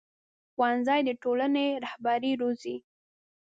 [0.53, 2.75] ښوونځی د ټولنې رهبري روزي